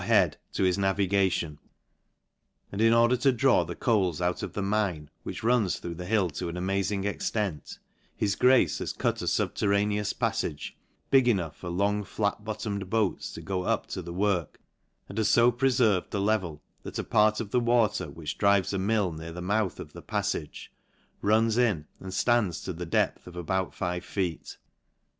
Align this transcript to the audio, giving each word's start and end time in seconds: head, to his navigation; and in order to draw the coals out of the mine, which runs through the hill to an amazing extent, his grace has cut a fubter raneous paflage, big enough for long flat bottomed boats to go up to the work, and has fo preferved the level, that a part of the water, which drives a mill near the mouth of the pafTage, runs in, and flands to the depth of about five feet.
head, 0.01 0.35
to 0.51 0.63
his 0.63 0.79
navigation; 0.79 1.59
and 2.71 2.81
in 2.81 2.91
order 2.91 3.15
to 3.15 3.31
draw 3.31 3.63
the 3.63 3.75
coals 3.75 4.19
out 4.19 4.41
of 4.41 4.53
the 4.53 4.61
mine, 4.63 5.11
which 5.21 5.43
runs 5.43 5.77
through 5.77 5.93
the 5.93 6.07
hill 6.07 6.27
to 6.27 6.49
an 6.49 6.57
amazing 6.57 7.03
extent, 7.03 7.77
his 8.17 8.35
grace 8.35 8.79
has 8.79 8.93
cut 8.93 9.21
a 9.21 9.25
fubter 9.25 9.67
raneous 9.69 10.11
paflage, 10.11 10.71
big 11.11 11.27
enough 11.27 11.55
for 11.55 11.69
long 11.69 12.03
flat 12.03 12.43
bottomed 12.43 12.89
boats 12.89 13.31
to 13.31 13.41
go 13.43 13.61
up 13.61 13.85
to 13.85 14.01
the 14.01 14.11
work, 14.11 14.59
and 15.07 15.19
has 15.19 15.31
fo 15.35 15.51
preferved 15.51 16.09
the 16.09 16.19
level, 16.19 16.63
that 16.81 16.97
a 16.97 17.03
part 17.03 17.39
of 17.39 17.51
the 17.51 17.59
water, 17.59 18.09
which 18.09 18.39
drives 18.39 18.73
a 18.73 18.79
mill 18.79 19.11
near 19.11 19.31
the 19.31 19.39
mouth 19.39 19.79
of 19.79 19.93
the 19.93 20.01
pafTage, 20.01 20.69
runs 21.21 21.59
in, 21.59 21.85
and 21.99 22.11
flands 22.15 22.63
to 22.63 22.73
the 22.73 22.87
depth 22.87 23.27
of 23.27 23.35
about 23.35 23.71
five 23.75 24.03
feet. 24.03 24.57